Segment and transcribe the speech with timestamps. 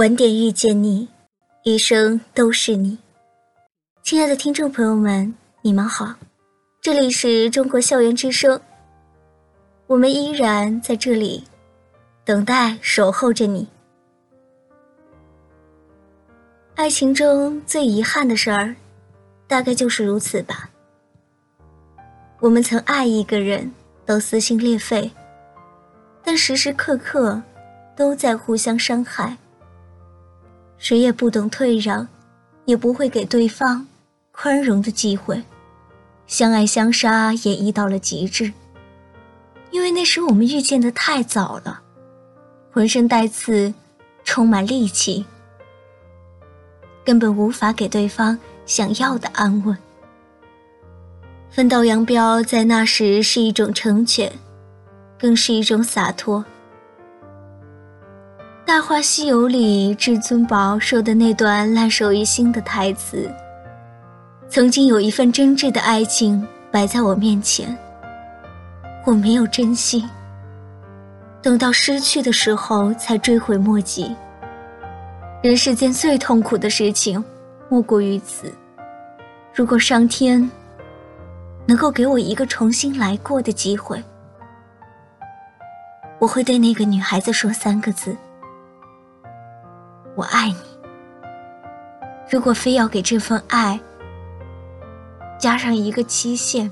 [0.00, 1.08] 晚点遇见你，
[1.62, 2.96] 一生都是你。
[4.02, 6.14] 亲爱的听众朋友们，你们好，
[6.80, 8.58] 这里是中国校园之声，
[9.86, 11.44] 我们依然在这里
[12.24, 13.68] 等待守候着你。
[16.76, 18.74] 爱情中最遗憾的事儿，
[19.46, 20.70] 大概就是如此吧。
[22.38, 23.70] 我们曾爱一个人，
[24.06, 25.10] 都撕心裂肺，
[26.24, 27.42] 但时时刻刻
[27.94, 29.36] 都在互相伤害。
[30.80, 32.08] 谁也不懂退让，
[32.64, 33.86] 也不会给对方
[34.32, 35.42] 宽容的机会，
[36.26, 38.52] 相爱相杀演绎到了极致。
[39.70, 41.82] 因为那时我们遇见的太早了，
[42.72, 43.72] 浑身带刺，
[44.24, 45.26] 充满戾气，
[47.04, 49.76] 根本无法给对方想要的安稳。
[51.50, 54.32] 分道扬镳在那时是一种成全，
[55.18, 56.40] 更是一种洒脱。
[58.70, 63.28] 《大话西游》里至尊宝说的那段烂熟于心的台词
[64.48, 67.76] ：“曾经有一份真挚的爱情摆在我面前，
[69.04, 70.08] 我没有珍惜，
[71.42, 74.14] 等到失去的时候才追悔莫及。
[75.42, 77.24] 人世间最痛苦的事情，
[77.68, 78.54] 莫过于此。
[79.52, 80.48] 如果上天
[81.66, 84.00] 能够给我一个重新来过的机会，
[86.20, 88.16] 我会对那个女孩子说三个字。”
[90.20, 90.56] 我爱你。
[92.30, 93.80] 如果非要给这份爱
[95.38, 96.70] 加上一个期限，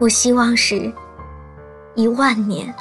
[0.00, 0.92] 我希望是
[1.94, 2.74] 一万年。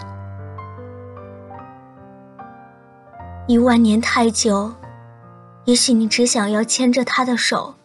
[3.45, 4.73] 一万年太久，
[5.66, 7.75] 也许你只想要牵着他的手，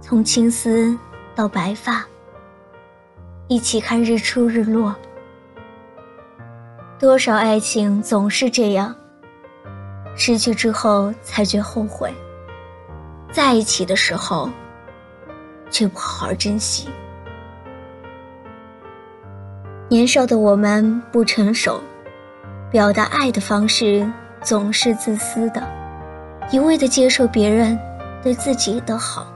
[0.00, 0.96] 从青丝
[1.34, 2.04] 到白发，
[3.48, 4.94] 一起看日出日落。
[7.02, 8.94] 多少爱情总是这样，
[10.14, 12.14] 失去之后才觉后悔，
[13.32, 14.48] 在一起的时候
[15.68, 16.88] 却不好好珍惜。
[19.88, 21.80] 年少的我们不成熟，
[22.70, 24.08] 表达爱的方式
[24.40, 25.60] 总是自私的，
[26.52, 27.76] 一味的接受别人
[28.22, 29.26] 对自己的好，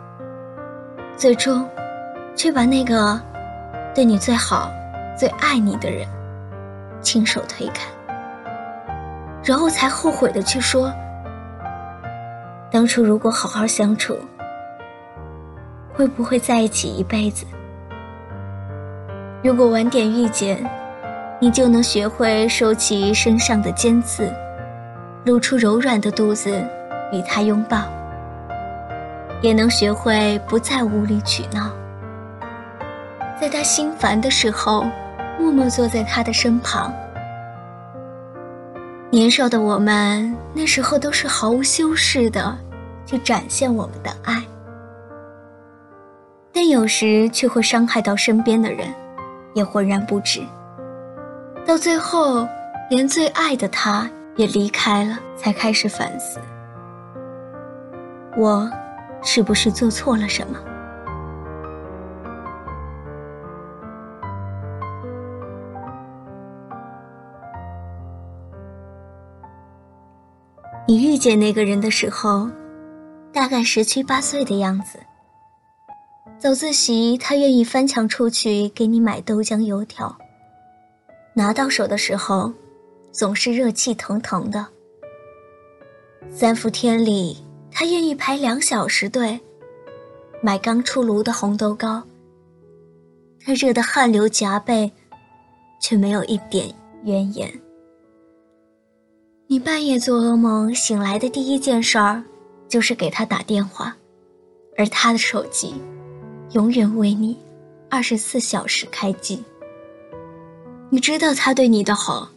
[1.17, 1.69] 最终
[2.37, 3.21] 却把那个
[3.93, 4.71] 对你最好、
[5.19, 6.07] 最爱你的人。
[7.07, 7.87] 亲手推开，
[9.45, 10.93] 然后才后悔的去说
[12.69, 14.19] ：“当初如果好好相处，
[15.95, 17.47] 会不会在一起一辈子？
[19.41, 20.69] 如果晚点遇见，
[21.39, 24.29] 你就能学会收起身上的尖刺，
[25.25, 26.61] 露出柔软的肚子
[27.13, 27.85] 与他拥抱，
[29.41, 31.71] 也能学会不再无理取闹，
[33.41, 34.85] 在他心烦的时候。”
[35.39, 36.93] 默默坐在他的身旁。
[39.11, 42.57] 年少的我们，那时候都是毫无修饰的
[43.07, 44.43] 去展现我们的爱，
[46.53, 48.93] 但有时却会伤害到身边的人，
[49.55, 50.43] 也浑然不知。
[51.65, 52.47] 到最后，
[52.91, 56.41] 连最爱的他也离开了，才开始反思：
[58.37, 58.71] 我
[59.23, 60.59] 是不是做错了什么？
[70.89, 72.49] 你遇见那个人的时候，
[73.33, 75.01] 大概十七八岁的样子。
[76.39, 80.17] 早自习，他愿意翻墙出去给你买豆浆油条。
[81.35, 82.53] 拿到手的时候，
[83.11, 84.65] 总是热气腾腾的。
[86.31, 89.41] 三伏天里，他愿意排两小时队，
[90.41, 92.01] 买刚出炉的红豆糕。
[93.45, 94.93] 他热得汗流浃背，
[95.81, 96.73] 却没有一点
[97.03, 97.53] 怨言。
[99.49, 102.21] 你半夜做噩梦醒来的第一件事儿，
[102.67, 103.97] 就是给他打电话，
[104.77, 105.73] 而他的手机，
[106.51, 107.39] 永远为你，
[107.89, 109.45] 二十四小时开机。
[110.91, 112.29] 你知道他对你的好，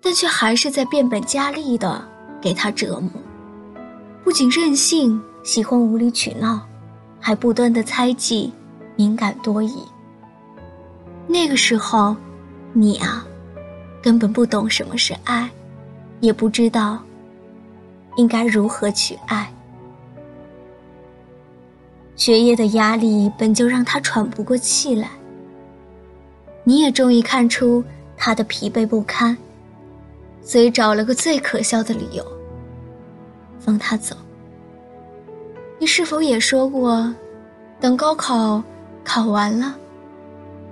[0.00, 2.06] 但却还是在变本加厉的
[2.40, 3.10] 给他折磨，
[4.22, 6.64] 不仅任性，喜欢无理取闹，
[7.18, 8.52] 还不断的猜忌，
[8.94, 9.82] 敏感多疑。
[11.26, 12.14] 那个时候，
[12.72, 13.24] 你啊。
[14.00, 15.50] 根本不懂什么是爱，
[16.20, 16.98] 也不知道
[18.16, 19.52] 应该如何去爱。
[22.16, 25.08] 学业的压力本就让他喘不过气来，
[26.64, 27.84] 你也终于看出
[28.16, 29.36] 他的疲惫不堪，
[30.42, 32.24] 所以找了个最可笑的理由
[33.60, 34.16] 放他走。
[35.78, 37.14] 你是否也说过，
[37.78, 38.60] 等高考
[39.04, 39.76] 考完了，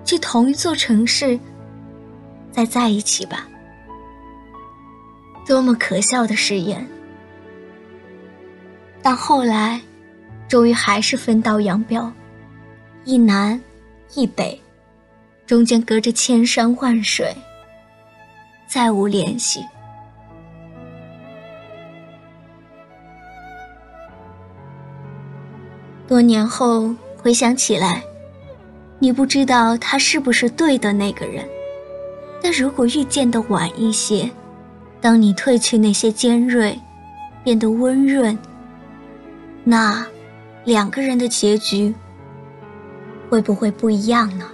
[0.05, 1.39] 去同一座城市？
[2.51, 3.47] 再在一起吧。
[5.47, 6.85] 多么可笑的誓言！
[9.01, 9.81] 但后来，
[10.49, 12.13] 终于还是分道扬镳，
[13.05, 13.61] 一南
[14.15, 14.61] 一北，
[15.47, 17.33] 中间隔着千山万水，
[18.67, 19.65] 再无联系。
[26.09, 28.03] 多年后回想起来，
[28.99, 31.49] 你不知道他是不是对的那个人，
[32.43, 34.29] 但如果遇见的晚一些，
[35.07, 36.77] 当你褪去那些尖锐，
[37.45, 38.37] 变得温润，
[39.63, 40.05] 那
[40.65, 41.95] 两个人的结局
[43.31, 44.51] 会不会不一样呢？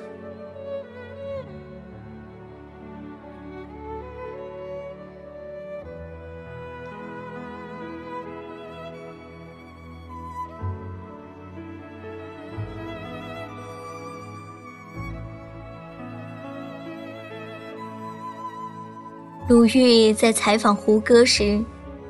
[19.53, 21.63] 鲁豫在采访胡歌时，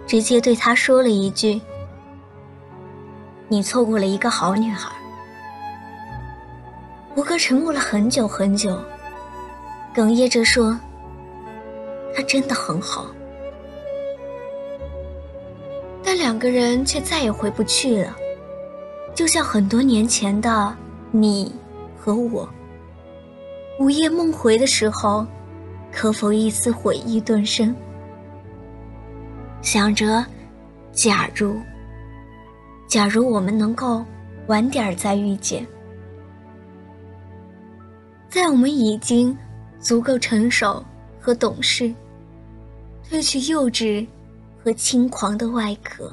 [0.07, 1.61] 直接对他说了一句
[3.51, 4.93] ：“你错过了一个好女孩。”
[7.13, 8.79] 胡歌沉默了很久很久，
[9.93, 10.79] 哽咽着说
[12.15, 13.09] ：“她真的很好。”
[16.01, 18.17] 但两个人却再也回不去了，
[19.17, 20.73] 就像很多年前的
[21.11, 21.53] 你
[21.99, 22.49] 和我，
[23.81, 25.27] 午夜梦回的时候。
[25.93, 27.75] 可否一丝悔意顿生？
[29.61, 30.25] 想着，
[30.91, 31.61] 假如，
[32.89, 34.05] 假如我们能够
[34.49, 35.65] 晚点再遇见，
[38.29, 39.37] 在我们已经
[39.79, 40.85] 足够成熟
[41.21, 41.95] 和懂事，
[43.09, 44.07] 褪去幼稚
[44.65, 46.13] 和轻狂的外壳，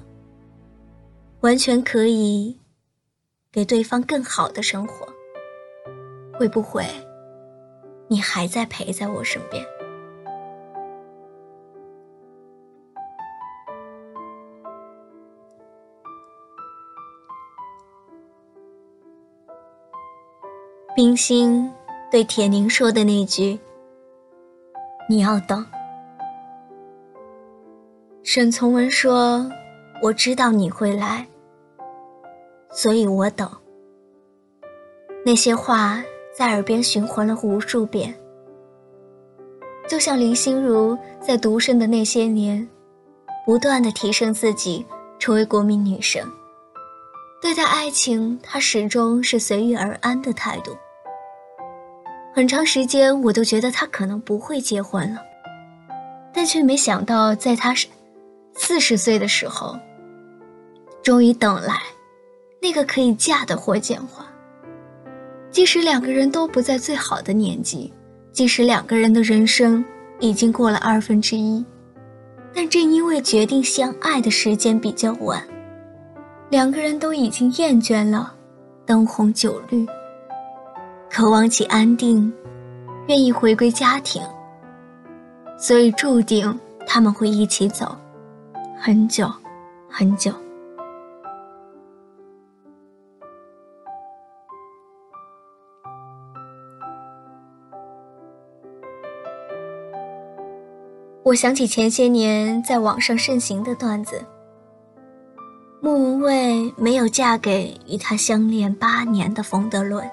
[1.39, 2.55] 完全可以
[3.51, 5.07] 给对方更好的生活，
[6.37, 6.85] 会不会？
[8.11, 9.63] 你还在陪在我身边。
[20.95, 21.71] 冰心
[22.11, 23.57] 对铁凝说的那句
[25.07, 25.65] ：“你要等。”
[28.23, 29.49] 沈从文说
[30.01, 31.25] ：“我知道你会来，
[32.71, 33.49] 所以我等。”
[35.23, 36.03] 那些话。
[36.39, 38.15] 在耳边循环了无数遍，
[39.89, 42.65] 就像林心如在独身的那些年，
[43.45, 44.85] 不断的提升自己，
[45.19, 46.25] 成为国民女神。
[47.41, 50.71] 对待爱情，她始终是随遇而安的态度。
[52.33, 55.19] 很长时间，我都觉得她可能不会结婚了，
[56.33, 57.75] 但却没想到，在她
[58.55, 59.77] 四十岁的时候，
[61.03, 61.81] 终于等来
[62.61, 64.25] 那个可以嫁的霍建华。
[65.51, 67.91] 即使两个人都不在最好的年纪，
[68.31, 69.83] 即使两个人的人生
[70.19, 71.65] 已经过了二分之一，
[72.53, 75.41] 但正因为决定相爱的时间比较晚，
[76.49, 78.33] 两个人都已经厌倦了
[78.85, 79.85] 灯红酒绿，
[81.09, 82.31] 渴望起安定，
[83.07, 84.21] 愿意回归家庭，
[85.57, 87.95] 所以注定他们会一起走，
[88.79, 89.31] 很久，
[89.89, 90.31] 很久。
[101.29, 104.25] 我想起前些年在网上盛行的段子：
[105.79, 110.09] 莫文蔚没有嫁给与她相恋八年的冯德伦，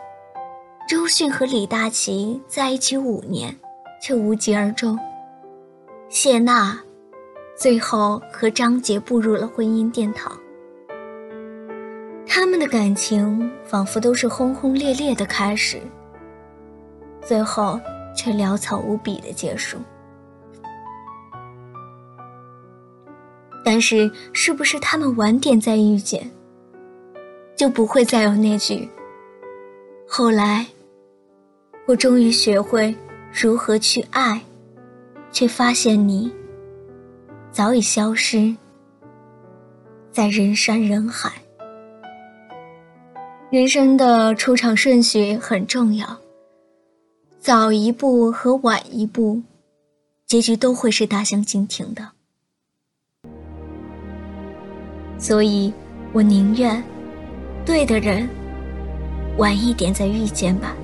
[0.87, 3.57] 周迅和李大齐在一起五年，
[4.03, 4.99] 却无疾而终。
[6.11, 6.79] 谢娜，
[7.57, 10.39] 最后和张杰步入了婚姻殿堂。
[12.27, 15.81] 他们的感情仿佛都是轰轰烈烈的开始，
[17.23, 17.81] 最后
[18.15, 19.79] 却潦草无比的结束。
[23.69, 26.31] 但是，是不是他们晚点再遇见，
[27.57, 28.89] 就不会再有那句
[30.07, 30.65] “后来，
[31.85, 32.95] 我终于学会
[33.33, 34.41] 如何去爱，
[35.33, 36.33] 却发现你
[37.51, 38.55] 早已消失
[40.13, 41.33] 在人山人海”。
[43.51, 46.19] 人生的出场顺序很重要，
[47.41, 49.43] 早一步和晚一步，
[50.25, 52.13] 结局都会是大相径庭的。
[55.19, 55.73] 所以，
[56.13, 56.83] 我宁愿
[57.65, 58.29] 对的人
[59.39, 60.77] 晚一点再遇见吧。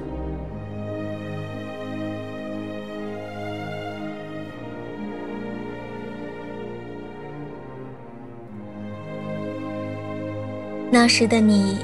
[10.91, 11.79] 那时的你，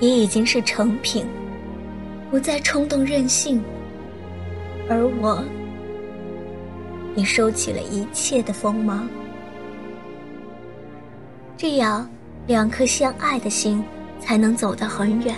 [0.00, 1.24] 也已经是成品，
[2.30, 3.62] 不再冲动任性，
[4.90, 5.42] 而我，
[7.14, 9.08] 也收起了一切的锋芒。
[11.62, 12.10] 这样
[12.48, 13.84] 两颗相爱的心
[14.18, 15.32] 才能走得很远。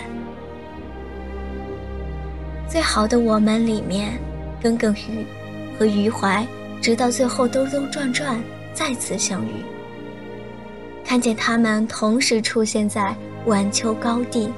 [2.67, 4.19] 最好的我们里面，
[4.59, 5.23] 耿耿于
[5.77, 6.43] 和余淮，
[6.81, 8.41] 直到最后兜兜转转
[8.73, 9.63] 再次相遇，
[11.05, 13.15] 看见他们同时出现在
[13.45, 14.49] 晚秋高地。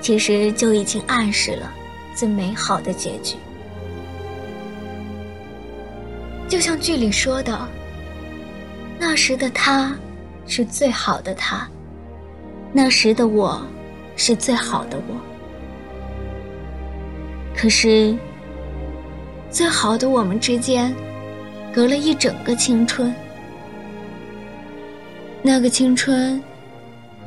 [0.00, 1.72] 其实就已经暗示了
[2.16, 3.36] 最美好的结局，
[6.48, 7.56] 就像剧里说的，
[9.06, 9.94] 那时的他
[10.46, 11.68] 是最好的他，
[12.72, 13.60] 那时的我
[14.16, 15.14] 是最好的我。
[17.54, 18.16] 可是，
[19.50, 20.96] 最好的我们之间，
[21.70, 23.14] 隔了一整个青春，
[25.42, 26.42] 那个青春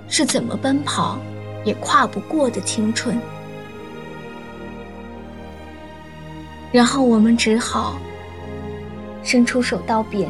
[0.08, 1.20] 是怎么奔跑？
[1.64, 3.22] 也跨不过的青春，
[6.72, 8.00] 然后我们只好
[9.22, 10.28] 伸出手道别。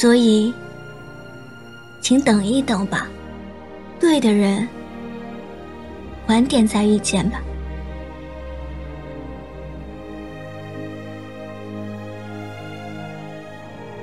[0.00, 0.54] 所以，
[2.00, 3.08] 请等一等吧，
[3.98, 4.68] 对的人，
[6.28, 7.42] 晚点再遇见吧。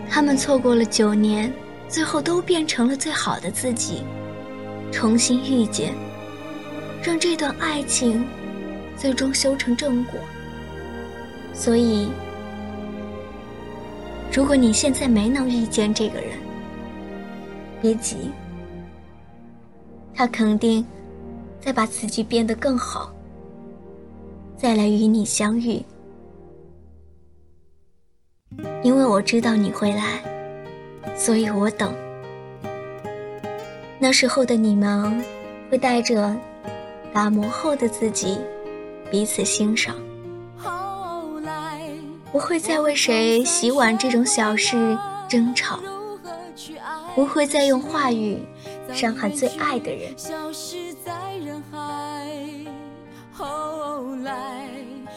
[0.10, 1.50] 他们错过了九年，
[1.88, 4.04] 最后都变成了最好的自己。
[4.92, 5.94] 重新遇见，
[7.02, 8.28] 让这段爱情
[8.98, 10.20] 最终修成正果。
[11.54, 12.10] 所以，
[14.36, 16.38] 如果你现在没能遇见这个人，
[17.82, 18.30] 别急，
[20.14, 20.86] 他肯定
[21.62, 23.16] 在把自己变得更好，
[24.58, 25.82] 再来与你相遇。
[28.84, 30.22] 因为我知道你会来，
[31.16, 31.96] 所以我等。
[33.98, 35.24] 那时候的你们，
[35.72, 36.36] 会带着
[37.14, 38.38] 打磨后的自己，
[39.10, 39.96] 彼此欣赏。
[42.36, 45.80] 不会再为谁洗碗这种小事争吵，
[47.16, 48.38] 不会再用话语
[48.92, 50.14] 伤害最爱的人。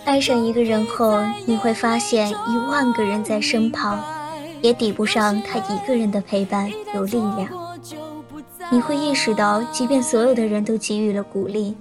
[0.04, 3.98] 爱上一个人后，你会发现一万个人在身旁，
[4.62, 7.48] 也抵不上他一个人的陪伴有力量。
[8.70, 11.76] 你会意识到，即便所有的人都给予了鼓励，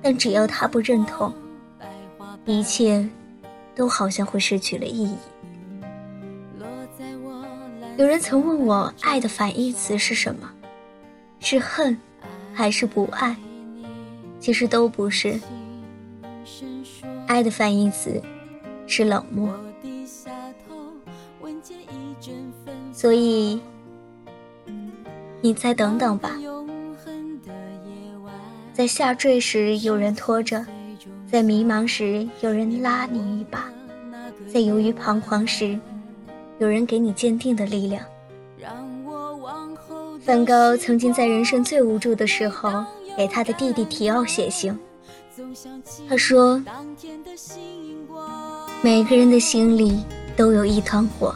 [0.00, 1.34] 但只要他不认同，
[2.44, 3.04] 一切
[3.80, 5.16] 都好像会失去了意义。
[7.96, 10.50] 有人曾问我，爱的反义词是什么？
[11.38, 11.96] 是恨，
[12.52, 13.34] 还是不爱？
[14.38, 15.40] 其实都不是。
[17.26, 18.22] 爱的反义词
[18.86, 19.48] 是冷漠。
[22.92, 23.62] 所以。
[25.40, 26.36] 你再等等吧，
[28.74, 30.66] 在下坠时有人拖着，
[31.30, 33.70] 在迷茫时有人拉你一把，
[34.52, 35.78] 在犹豫彷徨时，
[36.58, 38.04] 有人给你坚定的力量。
[40.20, 42.84] 梵高曾经在人生最无助的时候，
[43.16, 44.76] 给他的弟弟提奥写信，
[46.08, 46.60] 他说
[48.82, 50.02] ：“每个人的心里
[50.36, 51.32] 都有一团火，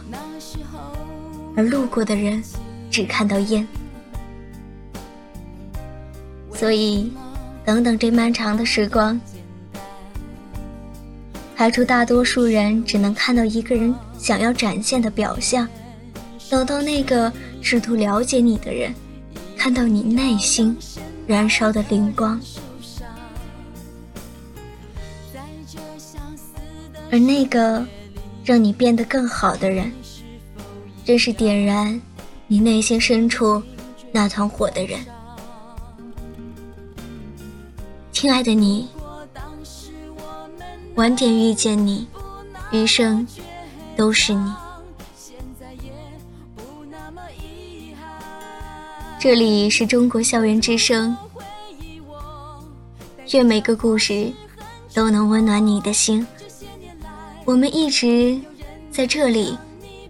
[1.57, 2.43] 而路过的人
[2.91, 3.65] 只看到烟。”
[6.53, 7.13] 所以，
[7.65, 9.21] 等等这漫长的时光，
[11.57, 15.67] 排除大多数人只能看到一个人想要展现的表象，
[16.51, 17.33] 等到那个
[17.63, 18.93] 试图了解你的人，
[19.57, 20.77] 看到你内心
[21.27, 22.39] 燃烧的灵光，
[27.11, 27.87] 而那个
[28.45, 29.91] 让你变得更好的人，
[31.05, 32.01] 正是点燃
[32.49, 33.63] 你内心深处
[34.11, 34.99] 那团火的人。
[38.13, 38.89] 亲爱的你，
[40.97, 42.07] 晚点遇见你，
[42.71, 43.27] 余生
[43.97, 44.53] 都是你。
[49.19, 51.17] 这里是中国校园之声，
[53.33, 54.33] 愿每个故事
[54.93, 56.25] 都能温暖你的心。
[57.45, 58.41] 我们一直
[58.93, 59.59] 在这里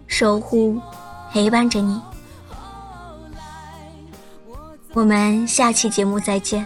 [0.05, 0.79] 守护、
[1.31, 1.99] 陪伴着你。
[4.93, 6.65] 我们下期节目再见。